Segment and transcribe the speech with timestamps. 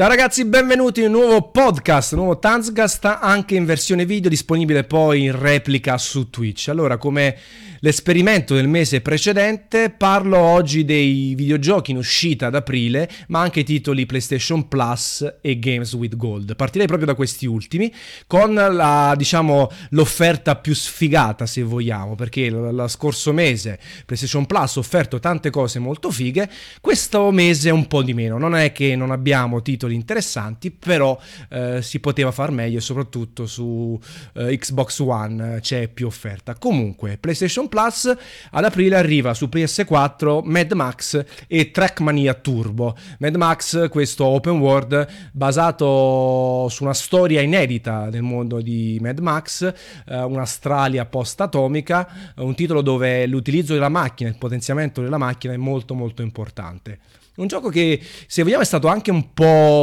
[0.00, 4.84] Ciao ragazzi, benvenuti in un nuovo podcast, un nuovo Tanzcast anche in versione video disponibile
[4.84, 6.68] poi in replica su Twitch.
[6.68, 7.36] Allora, come
[7.80, 14.06] l'esperimento del mese precedente, parlo oggi dei videogiochi in uscita ad aprile, ma anche titoli
[14.06, 16.56] PlayStation Plus e Games with Gold.
[16.56, 17.92] Partirei proprio da questi ultimi
[18.26, 24.80] con la, diciamo, l'offerta più sfigata, se vogliamo, perché lo scorso mese PlayStation Plus ha
[24.80, 26.48] offerto tante cose molto fighe,
[26.80, 28.38] questo mese un po' di meno.
[28.38, 31.18] Non è che non abbiamo titoli titoli interessanti, però
[31.48, 33.98] eh, si poteva far meglio e soprattutto su
[34.34, 36.54] eh, Xbox One eh, c'è più offerta.
[36.54, 38.12] Comunque, PlayStation Plus
[38.50, 42.96] ad aprile arriva su PS4 Mad Max e Trackmania Turbo.
[43.18, 49.72] Mad Max, questo open world basato su una storia inedita del mondo di Mad Max,
[50.06, 55.94] eh, un'Australia post-atomica, un titolo dove l'utilizzo della macchina, il potenziamento della macchina è molto
[55.94, 56.98] molto importante.
[57.40, 59.79] Un gioco che, se vogliamo, è stato anche un po'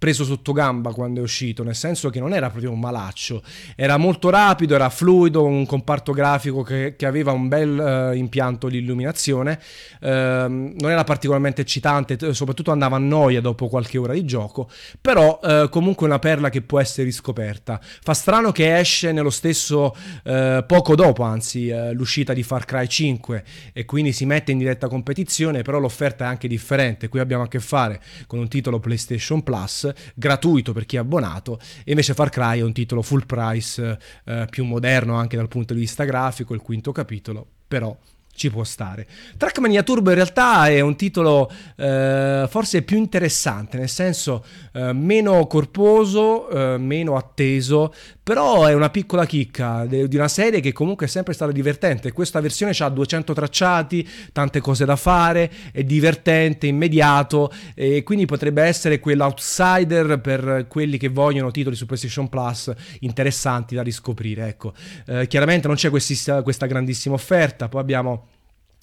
[0.00, 3.42] preso sotto gamba quando è uscito, nel senso che non era proprio un malaccio,
[3.76, 8.70] era molto rapido, era fluido, un comparto grafico che, che aveva un bel uh, impianto
[8.70, 9.60] di illuminazione,
[10.00, 15.38] uh, non era particolarmente eccitante, soprattutto andava a noia dopo qualche ora di gioco, però
[15.42, 17.78] uh, comunque una perla che può essere riscoperta.
[17.82, 23.44] Fa strano che esce nello stesso, eh, poco dopo anzi, l'uscita di Far Cry 5
[23.74, 27.48] e quindi si mette in diretta competizione, però l'offerta è anche differente, qui abbiamo a
[27.48, 32.28] che fare con un titolo PlayStation Plus, gratuito per chi è abbonato, e invece Far
[32.28, 36.54] Cry è un titolo full price, eh, più moderno anche dal punto di vista grafico,
[36.54, 37.96] il quinto capitolo, però
[38.40, 39.06] ci può stare.
[39.36, 45.46] Trackmania Turbo in realtà è un titolo eh, forse più interessante, nel senso eh, meno
[45.46, 51.04] corposo, eh, meno atteso, però è una piccola chicca de- di una serie che comunque
[51.04, 52.12] è sempre stata divertente.
[52.12, 58.62] Questa versione ha 200 tracciati, tante cose da fare, è divertente, immediato e quindi potrebbe
[58.62, 64.48] essere quell'outsider per quelli che vogliono titoli su PlayStation Plus interessanti da riscoprire.
[64.48, 64.72] Ecco.
[65.04, 68.28] Eh, chiaramente non c'è questi, questa grandissima offerta, poi abbiamo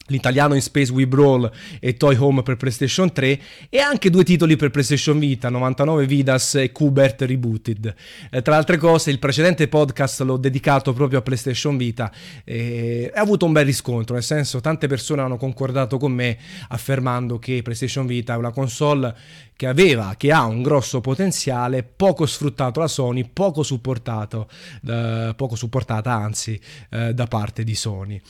[0.08, 4.56] l'italiano in Space We Brawl e Toy Home per PlayStation 3 e anche due titoli
[4.56, 7.96] per PlayStation Vita, 99 Vidas e Kubert Rebooted.
[8.30, 12.12] Eh, tra altre cose il precedente podcast l'ho dedicato proprio a PlayStation Vita
[12.44, 16.38] e ha avuto un bel riscontro, nel senso tante persone hanno concordato con me
[16.70, 19.16] affermando che PlayStation Vita è una console
[19.56, 24.48] che aveva, che ha un grosso potenziale, poco sfruttato da Sony, poco supportato,
[24.88, 26.60] eh, poco supportata anzi
[26.92, 28.22] eh, da parte di Sony.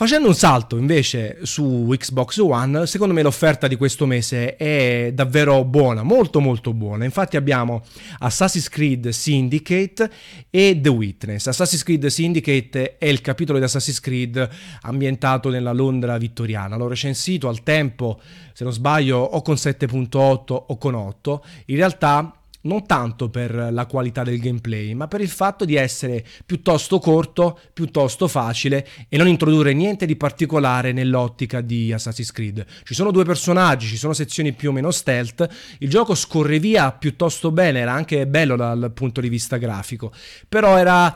[0.00, 5.62] Facendo un salto invece su Xbox One, secondo me l'offerta di questo mese è davvero
[5.62, 7.04] buona, molto molto buona.
[7.04, 7.82] Infatti abbiamo
[8.20, 10.10] Assassin's Creed Syndicate
[10.48, 11.48] e The Witness.
[11.48, 14.48] Assassin's Creed Syndicate è il capitolo di Assassin's Creed
[14.80, 16.76] ambientato nella Londra vittoriana.
[16.76, 18.22] L'ho recensito al tempo,
[18.54, 21.44] se non sbaglio, o con 7.8 o con 8.
[21.66, 26.24] In realtà non tanto per la qualità del gameplay, ma per il fatto di essere
[26.44, 32.64] piuttosto corto, piuttosto facile e non introdurre niente di particolare nell'ottica di Assassin's Creed.
[32.84, 36.92] Ci sono due personaggi, ci sono sezioni più o meno stealth, il gioco scorre via
[36.92, 40.12] piuttosto bene, era anche bello dal punto di vista grafico,
[40.48, 41.14] però era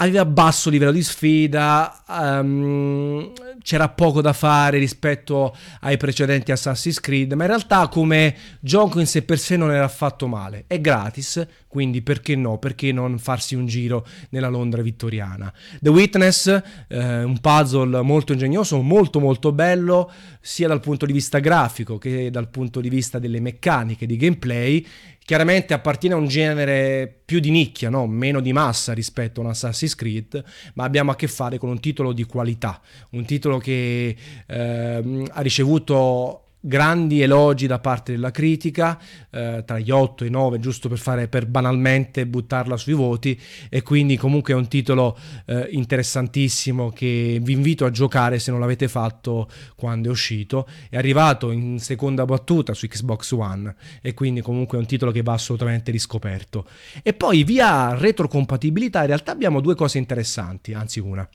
[0.00, 7.32] aveva basso livello di sfida, um, c'era poco da fare rispetto ai precedenti Assassin's Creed,
[7.34, 10.64] ma in realtà come gioco in sé per sé non era affatto male.
[10.66, 12.58] È gratis, quindi perché no?
[12.58, 15.52] Perché non farsi un giro nella Londra vittoriana?
[15.78, 21.38] The Witness, eh, un puzzle molto ingegnoso, molto molto bello, sia dal punto di vista
[21.40, 24.86] grafico che dal punto di vista delle meccaniche di gameplay
[25.30, 28.08] chiaramente appartiene a un genere più di nicchia, no?
[28.08, 30.42] meno di massa rispetto a un Assassin's Creed,
[30.74, 32.80] ma abbiamo a che fare con un titolo di qualità,
[33.10, 39.00] un titolo che eh, ha ricevuto grandi elogi da parte della critica,
[39.30, 43.38] eh, tra gli 8 e i 9, giusto per fare per banalmente buttarla sui voti,
[43.68, 48.60] e quindi comunque è un titolo eh, interessantissimo che vi invito a giocare se non
[48.60, 50.68] l'avete fatto quando è uscito.
[50.88, 55.22] È arrivato in seconda battuta su Xbox One e quindi comunque è un titolo che
[55.22, 56.66] va assolutamente riscoperto.
[57.02, 61.26] E poi via retrocompatibilità in realtà abbiamo due cose interessanti, anzi una.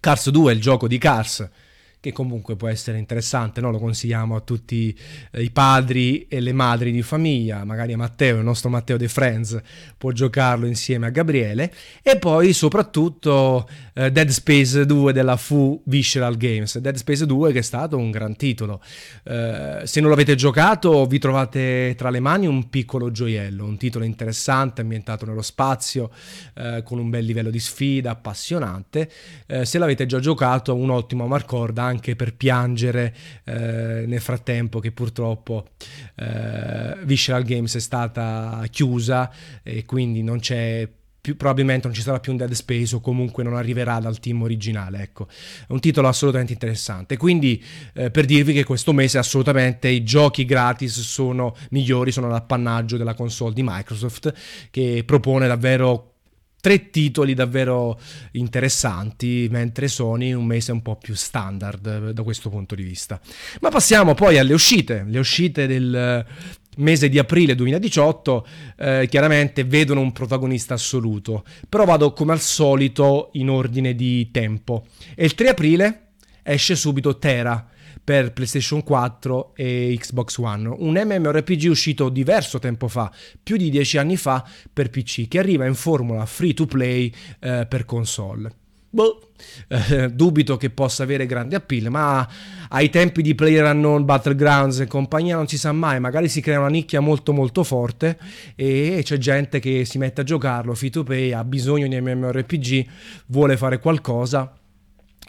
[0.00, 1.48] Cars 2, il gioco di Cars
[2.00, 3.70] che comunque può essere interessante, no?
[3.70, 4.96] lo consigliamo a tutti
[5.32, 9.08] eh, i padri e le madri di famiglia, magari a Matteo, il nostro Matteo dei
[9.08, 9.60] Friends
[9.98, 11.70] può giocarlo insieme a Gabriele,
[12.02, 17.58] e poi soprattutto eh, Dead Space 2 della Fu Visceral Games, Dead Space 2 che
[17.58, 18.80] è stato un gran titolo,
[19.24, 24.06] eh, se non l'avete giocato vi trovate tra le mani un piccolo gioiello, un titolo
[24.06, 26.10] interessante ambientato nello spazio,
[26.54, 29.10] eh, con un bel livello di sfida, appassionante,
[29.46, 33.14] eh, se l'avete già giocato un ottimo marcorda anche per piangere
[33.44, 35.68] eh, nel frattempo che purtroppo
[36.16, 39.30] eh, Visceral Games è stata chiusa
[39.62, 40.88] e quindi non c'è
[41.20, 44.42] più, probabilmente non ci sarà più un Dead Space o comunque non arriverà dal team
[44.42, 45.02] originale.
[45.02, 47.16] Ecco, è un titolo assolutamente interessante.
[47.16, 47.62] Quindi
[47.94, 53.14] eh, per dirvi che questo mese assolutamente i giochi gratis sono migliori, sono l'appannaggio della
[53.14, 54.32] console di Microsoft
[54.70, 56.09] che propone davvero
[56.60, 57.98] tre titoli davvero
[58.32, 63.20] interessanti, mentre Sony un mese un po' più standard da questo punto di vista.
[63.60, 66.24] Ma passiamo poi alle uscite, le uscite del
[66.76, 68.46] mese di aprile 2018
[68.76, 74.86] eh, chiaramente vedono un protagonista assoluto, però vado come al solito in ordine di tempo.
[75.14, 76.09] E il 3 aprile
[76.42, 77.66] esce subito Terra
[78.02, 83.98] per PlayStation 4 e Xbox One, un MMORPG uscito diverso tempo fa, più di dieci
[83.98, 88.50] anni fa per PC, che arriva in formula free to play eh, per console.
[88.92, 89.30] Boh,
[89.68, 92.28] eh, dubito che possa avere grande appeal, ma
[92.70, 96.68] ai tempi di PlayerUnknown Battlegrounds e compagnia non si sa mai, magari si crea una
[96.68, 98.18] nicchia molto molto forte
[98.56, 102.86] e c'è gente che si mette a giocarlo, free to play, ha bisogno di MMORPG,
[103.26, 104.59] vuole fare qualcosa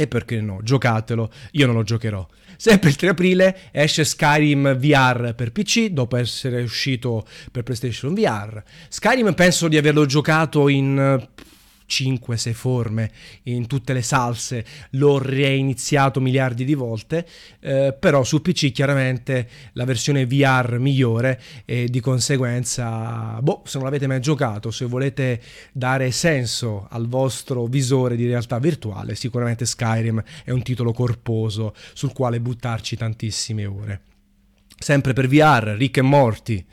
[0.01, 2.25] e perché no, giocatelo, io non lo giocherò.
[2.57, 8.63] Sempre il 3 aprile esce Skyrim VR per PC dopo essere uscito per PlayStation VR.
[8.89, 11.27] Skyrim penso di averlo giocato in
[11.91, 13.11] 5-6 forme
[13.43, 17.27] in tutte le salse, l'ho reiniziato miliardi di volte,
[17.59, 23.85] eh, però su PC chiaramente la versione VR migliore e di conseguenza, boh, se non
[23.85, 25.41] l'avete mai giocato, se volete
[25.73, 32.13] dare senso al vostro visore di realtà virtuale, sicuramente Skyrim è un titolo corposo sul
[32.13, 34.01] quale buttarci tantissime ore.
[34.77, 36.65] Sempre per VR, Rick e Morty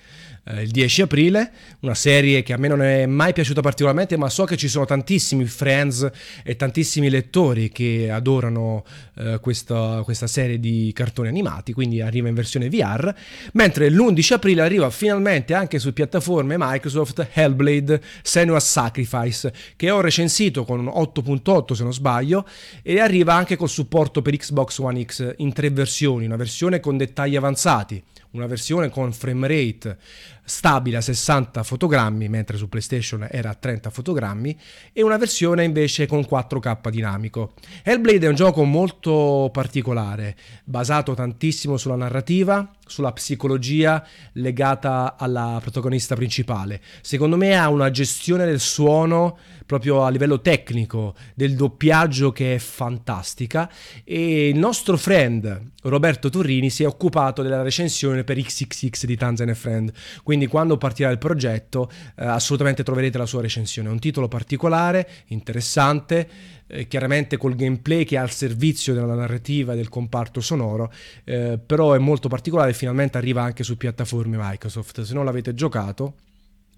[0.48, 1.50] eh, il 10 aprile,
[1.80, 4.84] una serie che a me non è mai piaciuta particolarmente, ma so che ci sono
[4.84, 6.08] tantissimi friends
[6.42, 8.84] e tantissimi lettori che adorano
[9.16, 13.12] eh, questa, questa, serie di cartoni animati, quindi arriva in versione VR,
[13.52, 20.64] mentre l'11 aprile arriva finalmente anche su piattaforme Microsoft Hellblade Senua's Sacrifice, che ho recensito
[20.64, 22.46] con 8.8 se non sbaglio,
[22.82, 26.96] e arriva anche col supporto per Xbox One X in tre versioni, una versione con
[26.96, 28.02] dettagli avanzati,
[28.32, 29.98] una versione con frame rate
[30.44, 34.58] stabile a 60 fotogrammi, mentre su PlayStation era a 30 fotogrammi,
[34.92, 37.54] e una versione invece con 4K dinamico.
[37.82, 46.14] Hellblade è un gioco molto particolare, basato tantissimo sulla narrativa, sulla psicologia legata alla protagonista
[46.14, 46.80] principale.
[47.02, 49.38] Secondo me ha una gestione del suono
[49.68, 53.70] proprio a livello tecnico, del doppiaggio che è fantastica
[54.02, 59.54] e il nostro friend Roberto Turrini si è occupato della recensione per XXX di Tanzan
[59.54, 59.92] Friend,
[60.22, 63.90] quindi quando partirà il progetto eh, assolutamente troverete la sua recensione.
[63.90, 66.28] È un titolo particolare, interessante,
[66.66, 70.90] eh, chiaramente col gameplay che è al servizio della narrativa e del comparto sonoro,
[71.24, 75.02] eh, però è molto particolare e finalmente arriva anche su piattaforme Microsoft.
[75.02, 76.14] Se non l'avete giocato,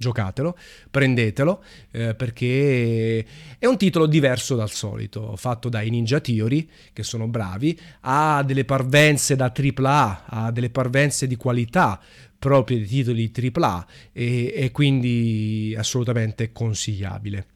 [0.00, 0.56] giocatelo,
[0.90, 3.24] prendetelo eh, perché
[3.58, 8.64] è un titolo diverso dal solito, fatto dai Ninja Theory che sono bravi, ha delle
[8.64, 12.00] parvenze da AAA, ha delle parvenze di qualità
[12.38, 17.46] proprie di titoli AAA e, e quindi assolutamente consigliabile.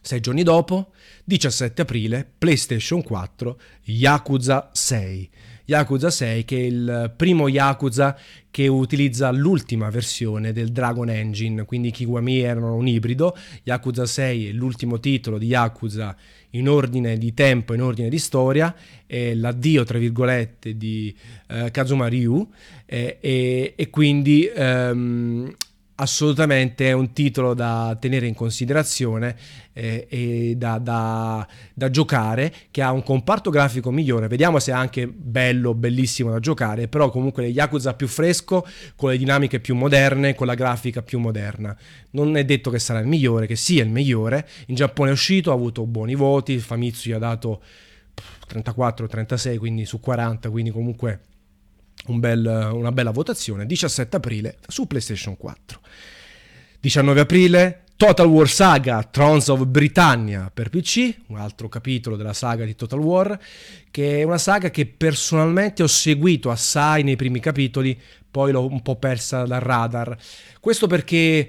[0.00, 0.92] Sei giorni dopo,
[1.24, 5.30] 17 aprile, PlayStation 4, Yakuza 6.
[5.66, 8.16] Yakuza 6 che è il primo Yakuza
[8.50, 14.52] che utilizza l'ultima versione del Dragon Engine, quindi Kiwami erano un ibrido, Yakuza 6 è
[14.52, 16.16] l'ultimo titolo di Yakuza
[16.50, 18.74] in ordine di tempo, in ordine di storia,
[19.04, 21.14] è l'addio tra virgolette di
[21.48, 22.48] uh, Kazuma Ryu
[22.86, 25.52] eh, e, e, quindi um,
[25.96, 29.36] assolutamente è un titolo da tenere in considerazione
[29.72, 34.28] eh, e da, da, da, giocare che ha un comparto grafico migliore.
[34.28, 39.18] Vediamo se è anche bello bellissimo da giocare però comunque Yakuza più fresco con le
[39.18, 41.76] dinamiche più moderne con la grafica più moderna.
[42.10, 44.46] Non è detto che sarà il migliore che sia il migliore.
[44.66, 47.62] In Giappone è uscito ha avuto buoni voti Famitsu gli ha dato
[48.50, 51.20] 34-36 quindi su 40 quindi comunque
[52.06, 55.80] un bel, una bella votazione, 17 aprile su PlayStation 4.
[56.80, 62.64] 19 aprile Total War Saga Thrones of Britannia per PC, un altro capitolo della saga
[62.66, 63.38] di Total War,
[63.90, 67.98] che è una saga che personalmente ho seguito assai nei primi capitoli,
[68.30, 70.14] poi l'ho un po' persa dal radar.
[70.60, 71.48] Questo perché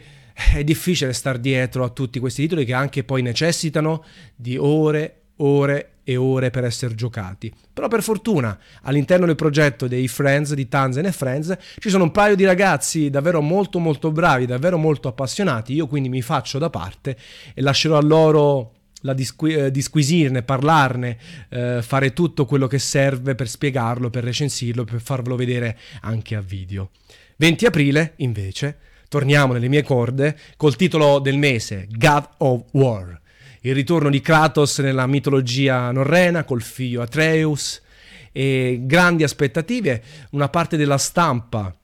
[0.54, 5.92] è difficile stare dietro a tutti questi titoli che anche poi necessitano di ore, ore
[6.04, 7.54] e ore per essere giocati.
[7.74, 12.12] Però per fortuna all'interno del progetto dei Friends, di Tanzen e Friends, ci sono un
[12.12, 16.70] paio di ragazzi davvero molto molto bravi, davvero molto appassionati, io quindi mi faccio da
[16.70, 17.18] parte
[17.54, 21.18] e lascerò a loro la disqui- eh, disquisirne, parlarne,
[21.50, 26.42] eh, fare tutto quello che serve per spiegarlo, per recensirlo, per farvelo vedere anche a
[26.42, 26.92] video.
[27.36, 28.78] 20 aprile, invece,
[29.10, 33.22] torniamo nelle mie corde col titolo del mese, God of War.
[33.68, 37.82] Il ritorno di Kratos nella mitologia norrena col figlio Atreus
[38.32, 41.76] e grandi aspettative, una parte della stampa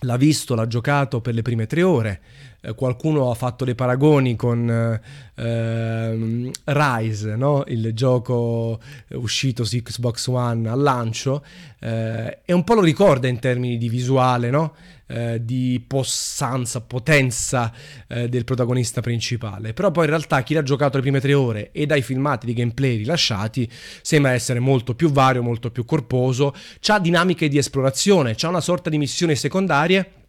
[0.00, 2.20] l'ha visto, l'ha giocato per le prime tre ore.
[2.64, 5.00] Eh, qualcuno ha fatto dei paragoni con
[5.34, 7.64] eh, Rise, no?
[7.66, 8.78] il gioco
[9.14, 11.44] uscito su Xbox One al lancio,
[11.80, 14.74] eh, e un po' lo ricorda in termini di visuale, no?
[15.08, 17.72] Eh, di possanza, potenza
[18.06, 19.74] eh, del protagonista principale.
[19.74, 22.54] Però poi in realtà chi l'ha giocato le prime tre ore e dai filmati di
[22.54, 23.68] gameplay rilasciati
[24.00, 26.54] sembra essere molto più vario, molto più corposo,
[26.86, 30.21] ha dinamiche di esplorazione, ha una sorta di missioni secondarie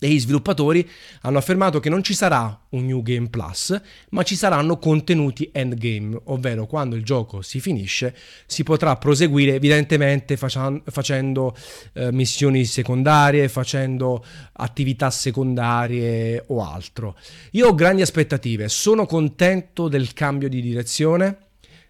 [0.00, 0.88] e gli sviluppatori
[1.22, 6.20] hanno affermato che non ci sarà un New Game Plus, ma ci saranno contenuti endgame,
[6.24, 8.14] ovvero quando il gioco si finisce
[8.46, 11.56] si potrà proseguire evidentemente facia- facendo
[11.94, 17.16] eh, missioni secondarie, facendo attività secondarie o altro.
[17.52, 21.46] Io ho grandi aspettative, sono contento del cambio di direzione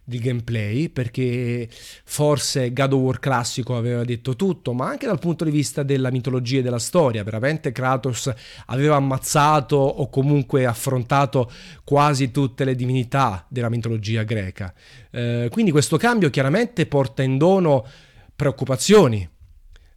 [0.08, 5.44] di gameplay perché forse God of War classico aveva detto tutto ma anche dal punto
[5.44, 7.22] di vista della mitologia e della storia.
[7.22, 8.32] Veramente Kratos
[8.66, 11.50] aveva ammazzato o comunque affrontato
[11.84, 14.72] quasi tutte le divinità della mitologia greca.
[15.10, 17.86] Eh, quindi questo cambio chiaramente porta in dono
[18.34, 19.28] preoccupazioni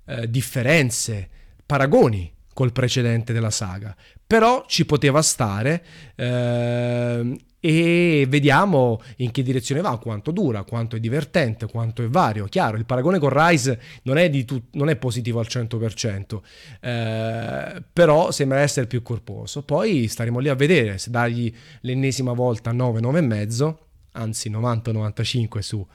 [0.08, 1.30] eh, differenze
[1.66, 3.96] paragoni col precedente della saga
[4.32, 5.84] però ci poteva stare
[6.16, 12.46] eh, e vediamo in che direzione va, quanto dura, quanto è divertente, quanto è vario.
[12.46, 16.40] Chiaro, il paragone con Rise non è, tut- non è positivo al 100%,
[16.80, 19.64] eh, però sembra essere più corposo.
[19.64, 23.76] Poi staremo lì a vedere se dargli l'ennesima volta 9, 9,5,
[24.14, 25.86] anzi 90-95 su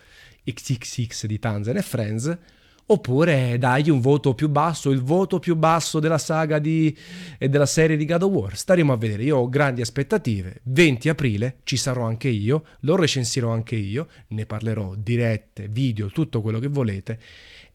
[0.44, 2.38] XXX di Tanzan e Friends,
[2.87, 6.97] oppure dagli un voto più basso, il voto più basso della saga di,
[7.38, 8.57] e della serie di God of War.
[8.57, 13.50] Staremo a vedere, io ho grandi aspettative, 20 aprile ci sarò anche io, lo recensirò
[13.50, 17.19] anche io, ne parlerò dirette, video, tutto quello che volete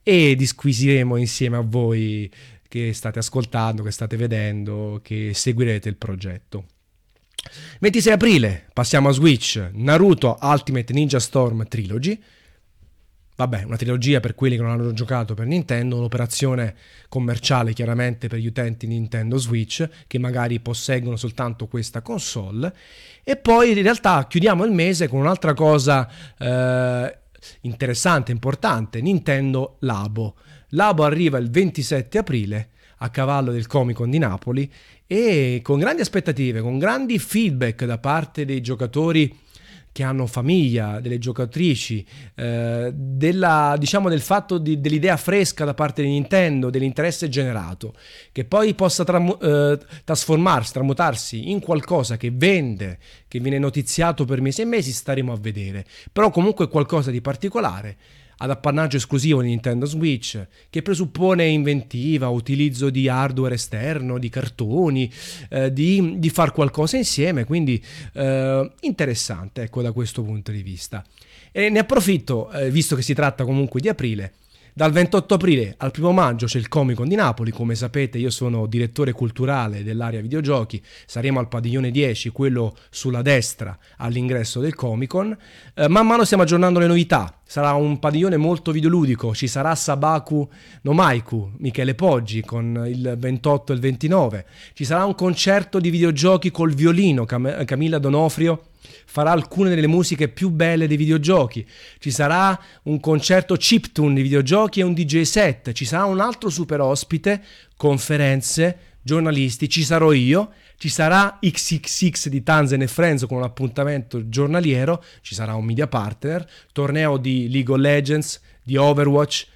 [0.03, 2.31] e disquisiremo insieme a voi
[2.67, 6.65] che state ascoltando, che state vedendo, che seguirete il progetto.
[7.79, 12.21] 26 aprile passiamo a Switch, Naruto Ultimate Ninja Storm Trilogy
[13.41, 16.75] vabbè, una trilogia per quelli che non hanno giocato per Nintendo, un'operazione
[17.09, 22.73] commerciale chiaramente per gli utenti Nintendo Switch che magari posseggono soltanto questa console.
[23.23, 26.07] E poi in realtà chiudiamo il mese con un'altra cosa
[26.37, 27.17] eh,
[27.61, 30.35] interessante, importante, Nintendo Labo.
[30.69, 34.71] Labo arriva il 27 aprile a cavallo del Comic Con di Napoli
[35.07, 39.35] e con grandi aspettative, con grandi feedback da parte dei giocatori
[39.91, 42.05] che hanno famiglia, delle giocatrici,
[42.35, 47.93] eh, della, diciamo del fatto di, dell'idea fresca da parte di Nintendo, dell'interesse generato,
[48.31, 54.41] che poi possa tram- eh, trasformarsi, tramutarsi in qualcosa che vende, che viene notiziato per
[54.41, 55.85] mesi e mesi, staremo a vedere.
[56.11, 57.97] Però comunque qualcosa di particolare
[58.41, 65.11] ad appannaggio esclusivo di Nintendo Switch, che presuppone inventiva, utilizzo di hardware esterno, di cartoni,
[65.49, 67.81] eh, di, di far qualcosa insieme, quindi
[68.13, 71.05] eh, interessante ecco da questo punto di vista.
[71.51, 74.33] E ne approfitto, eh, visto che si tratta comunque di aprile,
[74.73, 78.29] dal 28 aprile al 1 maggio c'è il Comic Con di Napoli, come sapete io
[78.29, 85.09] sono direttore culturale dell'area videogiochi, saremo al padiglione 10, quello sulla destra all'ingresso del Comic
[85.09, 85.37] Con.
[85.73, 90.49] Eh, man mano stiamo aggiornando le novità, sarà un padiglione molto videoludico, ci sarà Sabaku
[90.83, 95.89] no Maiku, Michele Poggi con il 28 e il 29, ci sarà un concerto di
[95.89, 98.70] videogiochi col violino, Cam- Camilla Donofrio
[99.05, 101.65] farà alcune delle musiche più belle dei videogiochi,
[101.99, 106.49] ci sarà un concerto chiptune di videogiochi e un DJ set, ci sarà un altro
[106.49, 107.43] super ospite,
[107.77, 114.29] conferenze, giornalisti, ci sarò io, ci sarà XXX di Tanzen e Friends con un appuntamento
[114.29, 119.47] giornaliero, ci sarà un media partner, torneo di League of Legends, di Overwatch,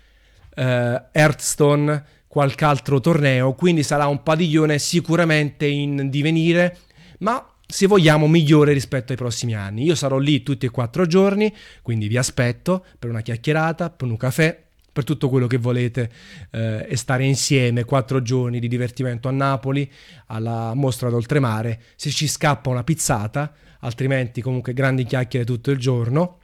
[0.55, 6.79] eh, Hearthstone, qualche altro torneo, quindi sarà un padiglione sicuramente in divenire,
[7.20, 9.84] ma se vogliamo, migliore rispetto ai prossimi anni.
[9.84, 14.17] Io sarò lì tutti e quattro giorni, quindi vi aspetto per una chiacchierata, per un
[14.17, 14.63] caffè,
[14.95, 16.10] per tutto quello che volete
[16.51, 19.91] eh, e stare insieme quattro giorni di divertimento a Napoli,
[20.27, 21.81] alla mostra d'oltremare.
[21.95, 26.39] Se ci scappa una pizzata, altrimenti comunque grandi chiacchiere tutto il giorno.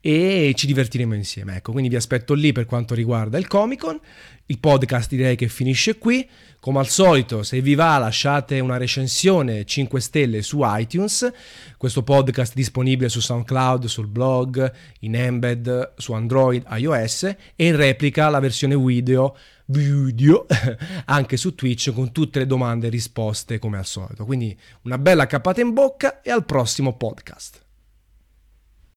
[0.00, 1.56] E ci divertiremo insieme.
[1.56, 4.00] Ecco, quindi vi aspetto lì per quanto riguarda il Comic Con.
[4.46, 6.28] Il podcast direi che finisce qui.
[6.58, 11.30] Come al solito, se vi va, lasciate una recensione 5 stelle su iTunes.
[11.76, 17.22] Questo podcast è disponibile su SoundCloud, sul blog, in embed, su Android, iOS
[17.54, 19.36] e in replica la versione video
[19.66, 20.46] video
[21.06, 24.24] anche su Twitch con tutte le domande e risposte come al solito.
[24.24, 27.68] Quindi una bella cappata in bocca e al prossimo podcast.